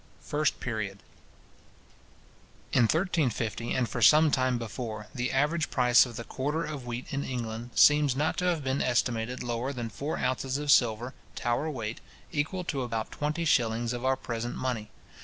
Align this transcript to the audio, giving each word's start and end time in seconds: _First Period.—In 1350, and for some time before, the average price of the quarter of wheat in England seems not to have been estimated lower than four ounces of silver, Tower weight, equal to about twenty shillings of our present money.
_First 0.25 0.59
Period.—In 0.59 0.97
1350, 2.85 3.71
and 3.75 3.87
for 3.87 4.01
some 4.01 4.31
time 4.31 4.57
before, 4.57 5.05
the 5.13 5.31
average 5.31 5.69
price 5.69 6.07
of 6.07 6.15
the 6.15 6.23
quarter 6.23 6.63
of 6.63 6.87
wheat 6.87 7.13
in 7.13 7.23
England 7.23 7.69
seems 7.75 8.15
not 8.15 8.35
to 8.37 8.45
have 8.45 8.63
been 8.63 8.81
estimated 8.81 9.43
lower 9.43 9.71
than 9.71 9.89
four 9.89 10.17
ounces 10.17 10.57
of 10.57 10.71
silver, 10.71 11.13
Tower 11.35 11.69
weight, 11.69 12.01
equal 12.31 12.63
to 12.63 12.81
about 12.81 13.11
twenty 13.11 13.45
shillings 13.45 13.93
of 13.93 14.03
our 14.03 14.15
present 14.17 14.55
money. 14.55 14.89